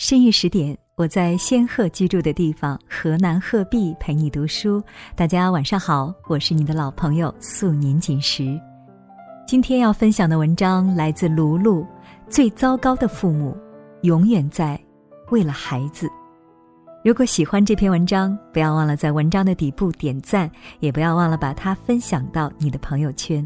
[0.00, 4.82] 深夜十点，我在仙鹤居住的地方河南鹤壁陪你读书。
[5.14, 8.58] 大家晚上好，我是你的老朋友素年锦时。
[9.46, 11.86] 今天要分享的文章来自卢卢。
[12.30, 13.54] 最糟糕的父母，
[14.00, 14.80] 永远在
[15.28, 16.08] 为了孩子。
[17.04, 23.44] 如果喜欢这篇文章，不要忘了在文章的底部点赞，也不要忘了把它分享到你的朋友圈。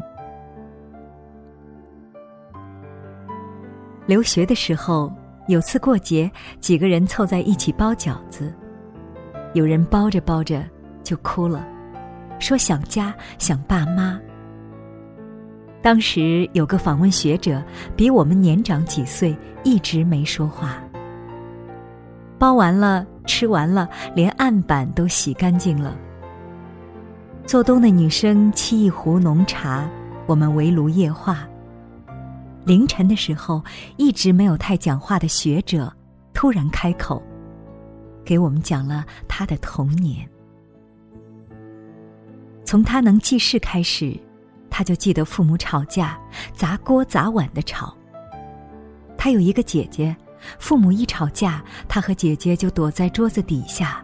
[4.05, 5.11] 留学的时候。
[5.47, 8.53] 有次过节，几个人凑在一起包饺子，
[9.53, 10.63] 有人包着包着
[11.03, 11.67] 就哭了，
[12.39, 14.19] 说想家想爸妈。
[15.83, 17.63] 当时有个访问学者，
[17.95, 20.81] 比我们年长几岁，一直没说话。
[22.39, 25.95] 包完了，吃完了，连案板都洗干净了。
[27.45, 29.87] 做东的女生沏一壶浓茶，
[30.25, 31.47] 我们围炉夜话。
[32.65, 33.63] 凌晨的时候，
[33.95, 35.93] 一直没有太讲话的学者
[36.33, 37.21] 突然开口，
[38.23, 40.27] 给我们讲了他的童年。
[42.63, 44.19] 从他能记事开始，
[44.69, 46.19] 他就记得父母吵架，
[46.53, 47.95] 砸锅砸碗的吵。
[49.15, 50.15] 他有一个姐姐，
[50.57, 54.03] 父母一吵架，他和姐姐就躲在桌子底下，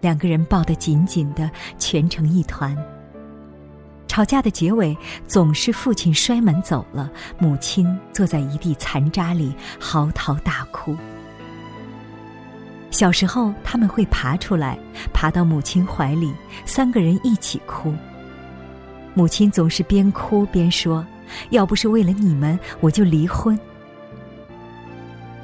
[0.00, 2.74] 两个人抱得紧紧的，蜷成一团。
[4.12, 4.94] 吵架的结尾
[5.26, 10.94] 总是父亲摔门走了，母亲坐在一地残渣里嚎啕大哭。
[12.90, 14.78] 小时候他们会爬出来，
[15.14, 16.30] 爬到母亲怀里，
[16.66, 17.94] 三个人一起哭。
[19.14, 21.02] 母亲总是边哭边说
[21.48, 23.58] ：“要不是为了你们，我就离婚。”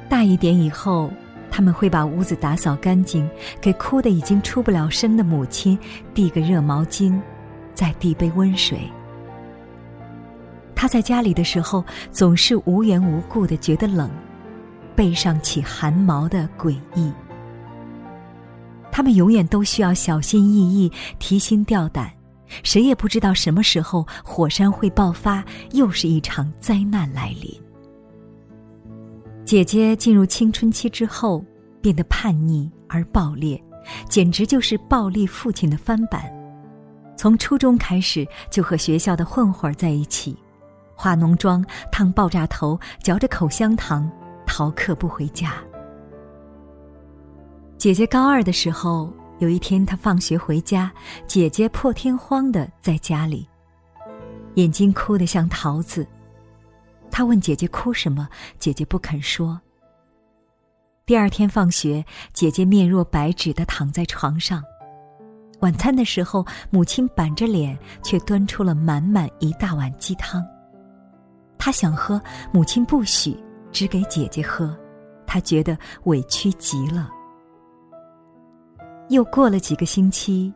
[0.07, 1.11] 大一点以后，
[1.49, 3.27] 他们会把屋子打扫干净，
[3.59, 5.75] 给哭得已经出不了声的母亲
[6.13, 7.19] 递个热毛巾。
[7.79, 8.77] 再递杯温水。
[10.75, 14.11] 他在家里的时候，总是无缘无故的觉得冷，
[14.97, 17.09] 背上起汗毛的诡异。
[18.91, 22.11] 他们永远都需要小心翼翼、提心吊胆，
[22.63, 25.41] 谁也不知道什么时候火山会爆发，
[25.71, 27.49] 又是一场灾难来临。
[29.45, 31.41] 姐姐进入青春期之后，
[31.79, 33.61] 变得叛逆而暴烈，
[34.09, 36.29] 简直就是暴力父亲的翻版。
[37.19, 40.37] 从初中开始就和学校的混混在一起，
[40.95, 44.09] 化浓妆、烫爆炸头、嚼着口香糖，
[44.47, 45.55] 逃课不回家。
[47.77, 50.89] 姐姐高二的时候，有一天她放学回家，
[51.27, 53.45] 姐姐破天荒的在家里，
[54.53, 56.07] 眼睛哭得像桃子。
[57.11, 59.59] 她问姐姐哭什么，姐姐不肯说。
[61.05, 64.63] 第二天放学，姐姐面若白纸的躺在床上。
[65.61, 70.45] 晚餐的时候，母亲板着脸，却端出了满满一大碗鸡汤。
[71.57, 72.21] 他想喝，
[72.53, 73.37] 母亲不许，
[73.71, 74.75] 只给姐姐喝。
[75.27, 77.09] 他觉得委屈极了。
[79.09, 80.53] 又过了几个星期，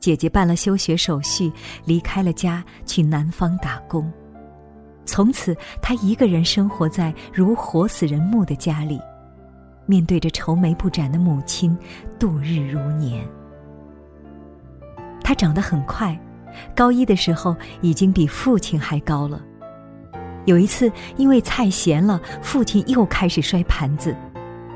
[0.00, 1.52] 姐姐办了休学手续，
[1.84, 4.12] 离开了家，去南方打工。
[5.06, 9.00] 从此，她一个人生活在如活死人墓的家里，
[9.86, 11.76] 面对着愁眉不展的母亲，
[12.18, 13.26] 度日如年。
[15.22, 16.18] 他长得很快，
[16.74, 19.40] 高一的时候已经比父亲还高了。
[20.46, 24.16] 有一次，因为菜咸了，父亲又开始摔盘子，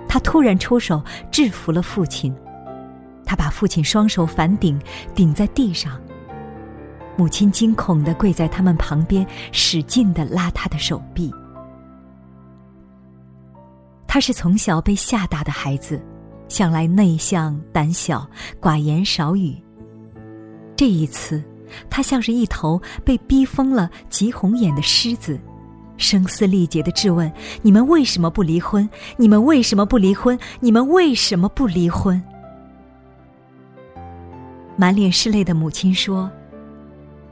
[0.09, 2.35] 他突然出手制服了父亲。
[3.25, 4.79] 他把父亲双手反顶，
[5.15, 5.99] 顶在地上。
[7.17, 11.33] 母亲惊恐的跪在他们旁边，使劲的拉他的手臂。
[14.07, 16.01] 他是从小被吓大的孩子，
[16.49, 18.29] 向来内向胆小，
[18.61, 19.57] 寡言少语。
[20.77, 21.43] 这一次，
[21.89, 25.39] 他像是一头被逼疯了、急红眼的狮子，
[25.97, 27.31] 声嘶力竭的质问
[27.63, 28.89] ：“你们为什么不离婚？
[29.17, 30.39] 你们为什么不离婚？
[30.61, 32.21] 你们为什么不离婚？”
[34.77, 36.31] 满脸是泪的母亲说：“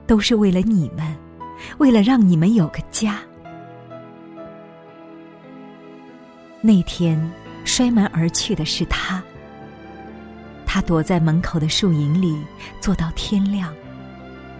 [0.06, 1.04] 都是为了你们，
[1.78, 3.18] 为了让你们有个家。”
[6.62, 7.20] 那天，
[7.64, 9.20] 摔门而去的是他。
[10.74, 12.34] 他躲在门口的树影里，
[12.80, 13.70] 坐到天亮。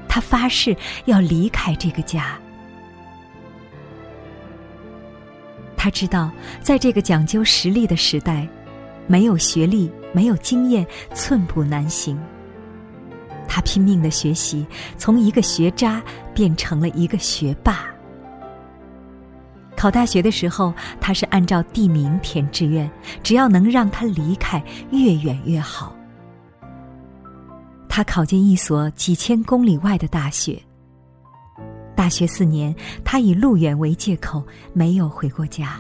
[0.07, 0.77] 他发誓
[1.07, 2.39] 要离开这个家。
[5.75, 6.31] 他知道，
[6.61, 8.47] 在这个讲究实力的时代，
[9.07, 12.21] 没有学历、没有经验，寸步难行。
[13.49, 14.67] 他拼命的学习，
[14.99, 16.03] 从一个学渣
[16.35, 17.87] 变成了一个学霸。
[19.75, 22.91] 考大学的时候，他是按照地名填志愿，
[23.23, 25.97] 只要能让他离开，越远越好。
[27.95, 30.59] 他考进一所几千公里外的大学。
[31.95, 32.75] 大学四年，
[33.05, 34.43] 他以路远为借口
[34.73, 35.79] 没有回过家。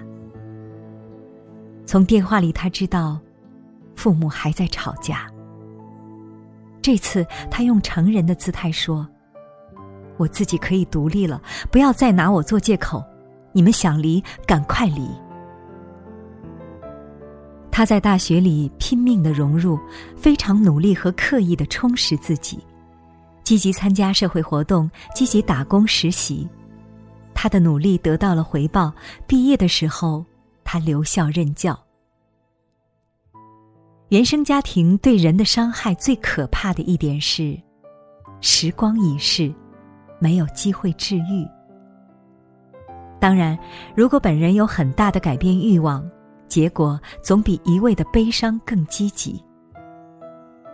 [1.86, 3.18] 从电话里，他知道
[3.96, 5.26] 父母还在吵架。
[6.82, 9.08] 这次，他用成人的姿态说
[10.18, 13.02] ：“我自己可以独立了，不要再拿我做借口。
[13.52, 15.08] 你们想离，赶快离。”
[17.72, 19.78] 他在大学里拼命的融入，
[20.14, 22.58] 非常努力和刻意的充实自己，
[23.42, 26.46] 积极参加社会活动，积极打工实习。
[27.32, 28.92] 他的努力得到了回报，
[29.26, 30.22] 毕业的时候，
[30.62, 31.76] 他留校任教。
[34.10, 37.58] 原生家庭对人的伤害最可怕的一点是，
[38.42, 39.50] 时光已逝，
[40.20, 41.48] 没有机会治愈。
[43.18, 43.58] 当然，
[43.96, 46.06] 如果本人有很大的改变欲望。
[46.52, 49.42] 结果总比一味的悲伤更积极，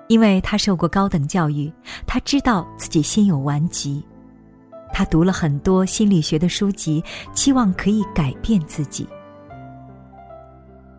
[0.08, 1.72] 因为他受过高等教育，
[2.04, 4.04] 他知道自己心有顽疾，
[4.92, 7.00] 他读了很多心理学的书籍，
[7.32, 9.08] 期望可以改变自己。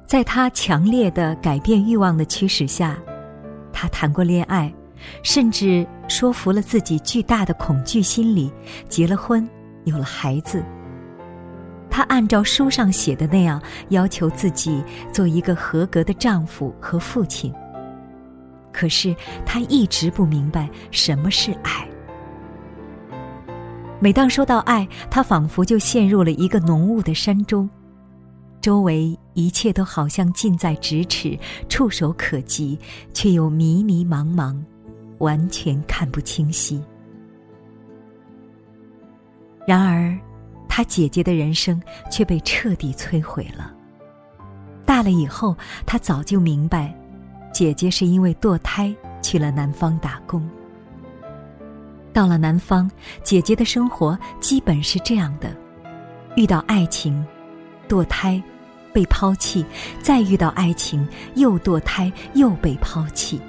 [0.07, 2.97] 在他强烈的改变欲望的驱使下，
[3.73, 4.73] 他谈过恋爱，
[5.23, 8.49] 甚至说服了自己巨大的恐惧心理，
[8.87, 9.45] 结了婚，
[9.83, 10.63] 有了孩子。
[11.89, 17.53] 他按照书上写的那样要求自己做一个合格的丈夫和父亲。
[18.71, 19.15] 可是
[19.45, 21.85] 他一直不明白什么是爱。
[23.99, 27.69] 每当说到爱，他仿佛就陷入了一个浓雾的山中，
[28.61, 31.37] 周围一切都好像近在咫尺、
[31.67, 32.79] 触手可及，
[33.13, 34.55] 却又迷迷茫茫，
[35.17, 36.81] 完全看不清晰。
[39.67, 40.17] 然而。
[40.69, 43.73] 他姐姐的人生却被彻底摧毁了。
[44.85, 46.95] 大了以后，他早就明白，
[47.51, 50.47] 姐姐是因为堕胎去了南方打工。
[52.13, 52.89] 到了南方，
[53.23, 55.53] 姐姐的生活基本是这样的：
[56.35, 57.25] 遇到爱情，
[57.87, 58.41] 堕胎，
[58.91, 59.63] 被抛弃；
[60.01, 63.39] 再遇到爱情，又堕胎，又被抛弃。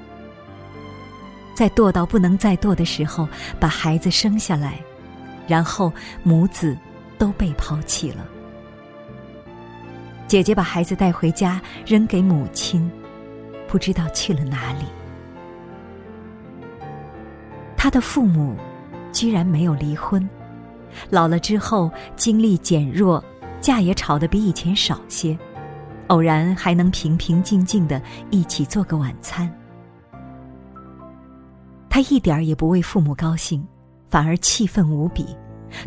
[1.54, 3.28] 在堕到不能再堕的时候，
[3.58, 4.78] 把孩子生下来，
[5.46, 5.92] 然后
[6.22, 6.76] 母子。
[7.20, 8.26] 都被抛弃了。
[10.26, 12.90] 姐姐把孩子带回家，扔给母亲，
[13.68, 14.86] 不知道去了哪里。
[17.76, 18.56] 他的父母
[19.12, 20.26] 居然没有离婚，
[21.10, 23.22] 老了之后精力减弱，
[23.60, 25.38] 架也吵得比以前少些，
[26.06, 28.00] 偶然还能平平静静的
[28.30, 29.52] 一起做个晚餐。
[31.90, 33.62] 他一点儿也不为父母高兴，
[34.08, 35.36] 反而气愤无比。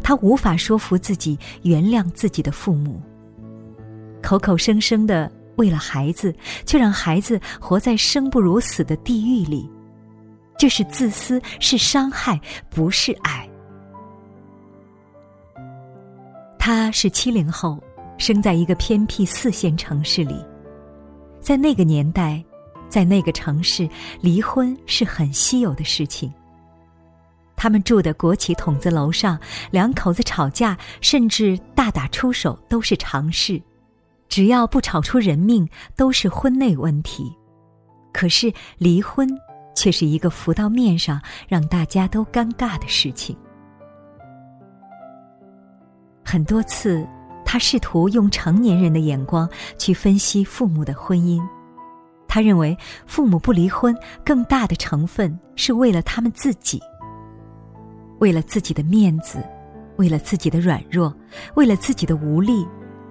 [0.04, 3.02] 他无法说服自己原谅自己的父母，
[4.22, 6.34] 口口声声的为了孩子，
[6.66, 9.70] 却让孩子活在生不如死的地狱里，
[10.58, 12.40] 这是自私，是伤害，
[12.70, 13.48] 不是爱。
[16.58, 17.78] 他是七零后，
[18.18, 20.36] 生在一个偏僻四线城市里，
[21.42, 22.42] 在那个年代，
[22.88, 23.90] 在那个城市，
[24.22, 26.34] 离婚是很稀有的事情。
[27.64, 29.40] 他们住的国企筒子楼上，
[29.72, 33.62] 两口子吵架甚至大打出手都是常事，
[34.28, 35.66] 只要不吵出人命，
[35.96, 37.34] 都是婚内问题。
[38.12, 39.30] 可是离婚
[39.74, 43.34] 却是一个浮到面上让大家都尴尬的事情。
[46.22, 47.08] 很多次，
[47.46, 51.42] 他试图用成年人的眼光去分析父母的婚姻，
[52.28, 52.78] 他认为
[53.08, 56.82] 父母不离婚，更大的成分是为了他们自己。
[58.24, 59.44] 为了自己的面子，
[59.98, 61.14] 为了自己的软弱，
[61.56, 62.66] 为了自己的无力，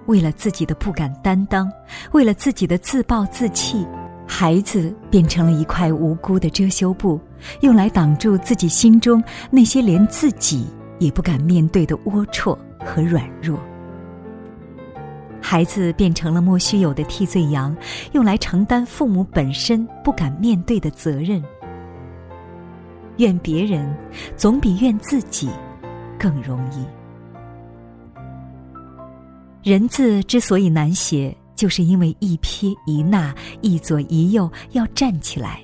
[0.07, 1.71] 为了自己的不敢担当，
[2.13, 3.85] 为了自己的自暴自弃，
[4.27, 7.21] 孩子变成了一块无辜的遮羞布，
[7.61, 10.65] 用来挡住自己心中那些连自己
[10.97, 13.59] 也不敢面对的龌龊和软弱。
[15.39, 17.77] 孩子变成了莫须有的替罪羊，
[18.13, 21.39] 用来承担父母本身不敢面对的责任。
[23.17, 23.95] 怨别人，
[24.35, 25.49] 总比怨自己
[26.19, 26.85] 更容易。
[29.61, 35.59] 人字之所以难写，就是因为一撇一捺、一左一右要站起来。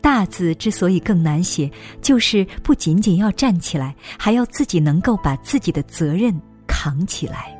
[0.00, 1.70] 大字之所以更难写，
[2.00, 6.34] 就是不仅仅要站起来，还要自己能够把自己的责任
[6.66, 7.56] 扛起来。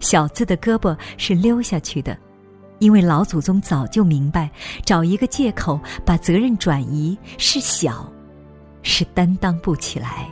[0.00, 2.16] 小字的胳膊是溜下去的。
[2.78, 4.50] 因为老祖宗早就明白，
[4.84, 8.10] 找一个借口把责任转移是小，
[8.82, 10.26] 是担当不起来。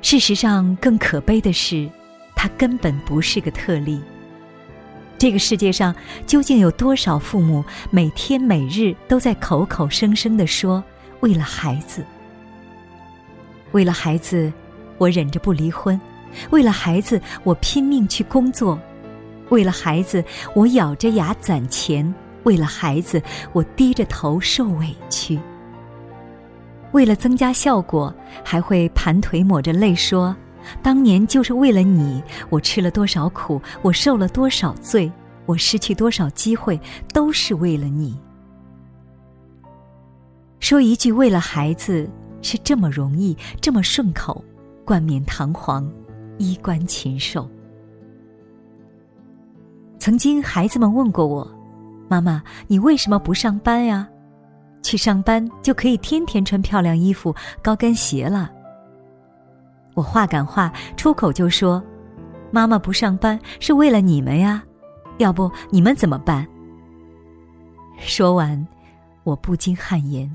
[0.00, 1.88] 事实上，更可悲的是，
[2.36, 4.00] 他根本不是个特例。
[5.18, 5.94] 这个世界上
[6.26, 10.82] 究竟有多少父母每天每日都在口口声声的说
[11.20, 12.04] 为了孩子，
[13.70, 14.52] 为了孩子，
[14.98, 16.00] 我忍着不离婚，
[16.50, 18.76] 为了孩子，我拼命去工作；
[19.52, 22.10] 为了孩子，我咬着牙攒钱；
[22.44, 25.38] 为了孩子，我低着头受委屈。
[26.92, 30.34] 为了增加效果，还会盘腿抹着泪说
[30.82, 35.12] ：“当年就是为了你，我吃了多少苦，我受了多少罪，
[35.44, 36.80] 我失去多少机会，
[37.12, 38.18] 都是为了你。”
[40.60, 42.08] 说一句“为了孩子”
[42.40, 44.42] 是这么容易，这么顺口，
[44.82, 45.86] 冠冕堂皇，
[46.38, 47.46] 衣冠禽兽。
[50.02, 51.48] 曾经，孩子们问过我
[52.10, 54.04] ：“妈妈，你为什么不上班呀？”
[54.82, 57.32] 去上班就可以天天穿漂亮衣服、
[57.62, 58.50] 高跟鞋了。
[59.94, 61.80] 我话赶话，出口就说
[62.50, 64.60] ：“妈妈不上班是为了你们呀，
[65.18, 66.44] 要不你们怎么办？”
[67.96, 68.66] 说完，
[69.22, 70.28] 我不禁汗颜。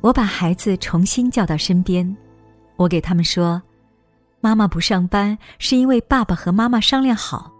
[0.00, 2.16] 我把孩子重新叫到身边，
[2.76, 3.60] 我给他们说
[4.40, 7.50] ：“妈妈不上班是因为爸爸和妈妈商量好，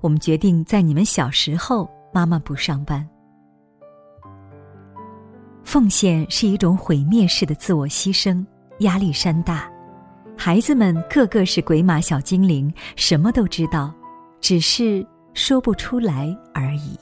[0.00, 3.06] 我们决定在你们小时候，妈妈不上班。”
[5.62, 8.44] 奉献是一种毁灭式的自我牺牲，
[8.80, 9.70] 压力山大。
[10.36, 13.92] 孩子们个个是鬼马小精灵，什么都知道，
[14.40, 16.98] 只是说不出来而已。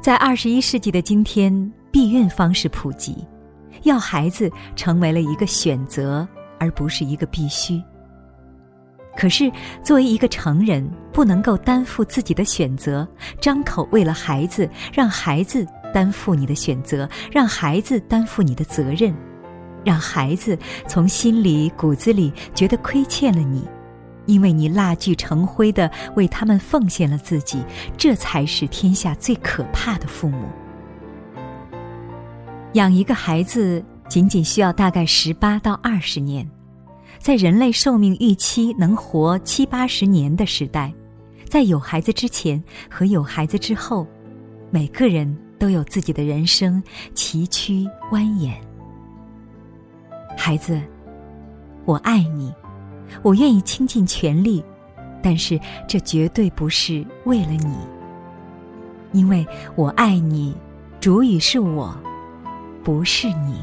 [0.00, 3.26] 在二十一世纪的今天，避孕方式普及，
[3.82, 6.26] 要孩子成为了一个选择，
[6.58, 7.82] 而不是一个必须。
[9.16, 9.50] 可是，
[9.82, 13.06] 作为一个成人，不能够担负自己的选择，
[13.40, 15.66] 张口为了孩子，让孩子。
[15.94, 19.14] 担负你的选择，让孩子担负你的责任，
[19.84, 23.62] 让孩子从心里骨子里觉得亏欠了你，
[24.26, 27.62] 因为你蜡炬成灰的为他们奉献了自己，
[27.96, 30.48] 这才是天下最可怕的父母。
[32.72, 36.44] 养一个孩子仅仅需要大概十八到二十年，
[37.24, 40.92] 在人类寿命预期能活七八十年的时代，
[41.48, 44.06] 在有孩子之前和有孩子之后，
[44.70, 45.34] 每个人。
[45.56, 46.82] 都有自己的人生
[47.14, 48.52] 崎岖蜿蜒。
[50.36, 50.78] 孩子，
[51.86, 52.52] 我爱你，
[53.22, 54.62] 我愿意倾尽全力，
[55.22, 57.74] 但是这绝对不是为了你，
[59.12, 60.54] 因为我爱你，
[61.00, 61.96] 主语是我，
[62.82, 63.62] 不是你。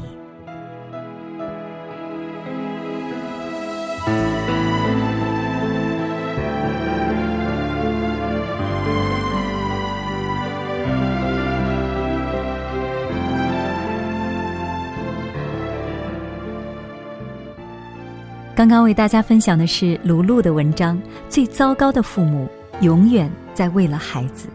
[18.62, 20.96] 刚刚为大家分享的是卢璐的文章
[21.28, 22.48] 《最糟糕的父母
[22.80, 24.48] 永远在为了孩子》。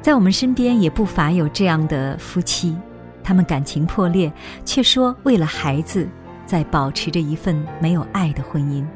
[0.00, 2.76] 在我们身边也不乏有这样的夫妻，
[3.24, 4.32] 他们感情破裂，
[4.64, 6.08] 却说为了孩子，
[6.46, 8.86] 在保持着一份没有爱的婚姻。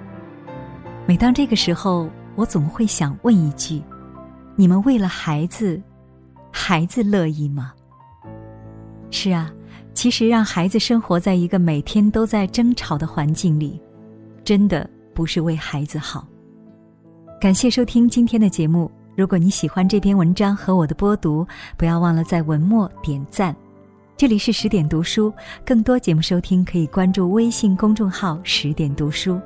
[1.05, 3.83] 每当这个时候，我总会想问一句：
[4.55, 5.83] 你们为了孩子，
[6.53, 7.73] 孩子乐意吗？
[9.11, 9.51] 是啊。
[9.97, 13.81] 其实，让孩子生活在一个每天都在争吵的环境里，
[14.45, 16.29] 真的不是为孩子好。
[17.41, 18.91] 感谢收听今天的节目。
[19.17, 21.47] 如果你喜欢这篇文章和我的播读，
[21.79, 23.57] 不要忘了在文末点赞。
[24.19, 25.33] 这里是十点读书，
[25.65, 29.41] 更多节目收听可以关注微信公众号“十点读书”。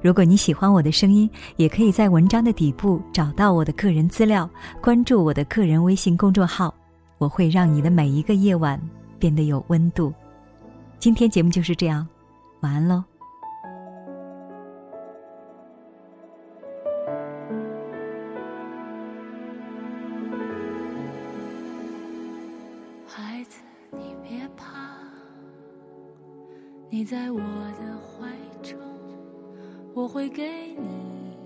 [0.00, 4.48] 如果你喜欢我的声音，也可以在文章的底部找到我的个人资料，
[4.80, 6.74] 关注我的个人微信公众号，
[7.18, 8.80] 我会让你的每一个夜晚。
[9.20, 10.12] 变得有温度。
[10.98, 12.08] 今天节目就是这样，
[12.60, 13.04] 晚安喽。
[23.06, 23.60] 孩子，
[23.92, 24.96] 你别怕，
[26.88, 28.28] 你在我的怀
[28.62, 28.78] 中，
[29.94, 31.36] 我会给你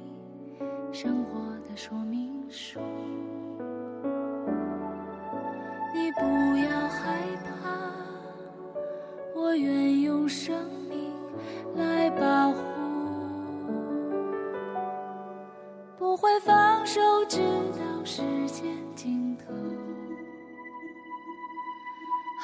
[0.92, 2.78] 生活的说明书。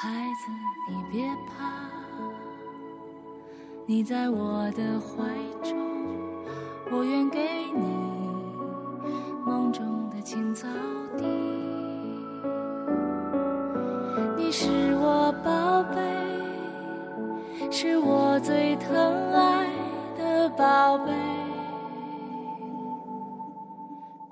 [0.01, 0.51] 孩子，
[0.89, 1.63] 你别怕，
[3.85, 5.23] 你在我的怀
[5.61, 5.77] 中，
[6.91, 7.39] 我愿给
[7.75, 7.83] 你
[9.45, 10.67] 梦中的青草
[11.19, 11.23] 地。
[14.35, 16.01] 你是我宝贝，
[17.69, 18.91] 是我最疼
[19.35, 19.67] 爱
[20.17, 21.13] 的宝贝，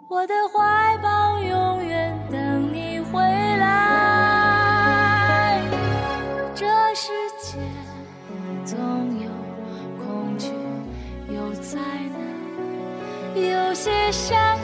[0.07, 1.18] 我的怀抱
[13.69, 14.57] 有些伤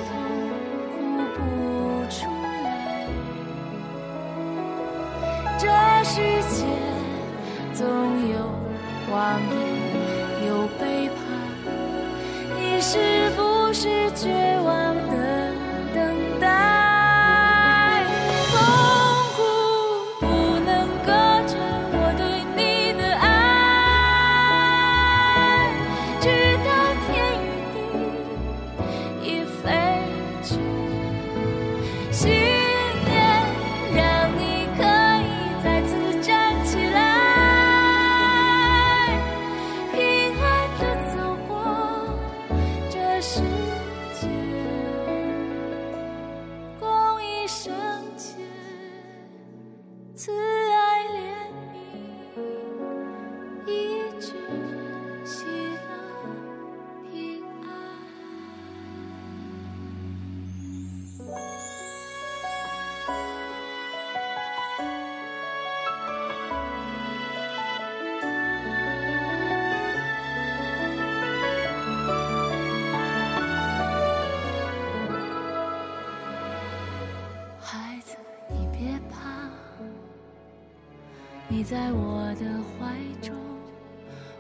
[81.67, 82.45] 在我的
[82.77, 82.93] 怀
[83.27, 83.33] 中，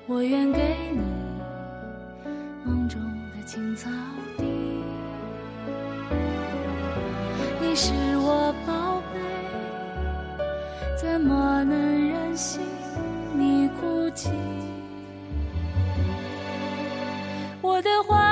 [0.05, 1.01] 我愿给你
[2.63, 3.89] 梦中的青草
[4.37, 4.43] 地。
[7.59, 9.19] 你是我宝贝，
[10.95, 12.61] 怎么能忍心
[13.33, 14.29] 你哭泣？
[17.59, 18.24] 我的怀。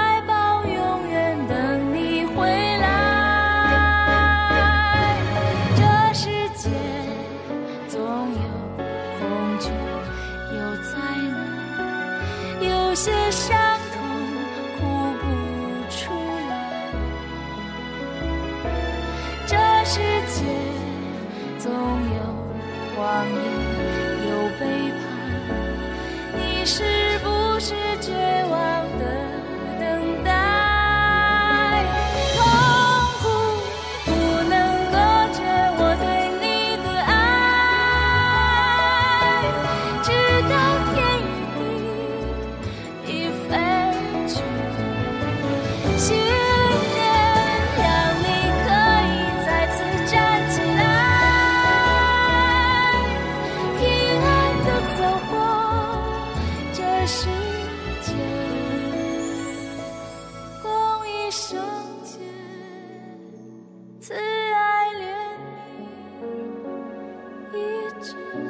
[68.14, 68.43] Peace.